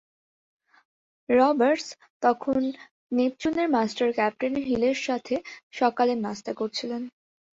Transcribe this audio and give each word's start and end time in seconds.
Roberts 1.29 1.87
তখন 2.21 2.61
নেপচুনের 3.11 3.67
master 3.69 4.09
captain 4.13 4.53
হিলের 4.63 4.97
সাথে 5.07 5.35
সকালের 5.71 6.17
নাস্তা 6.17 6.51
করছিলেন। 6.53 7.01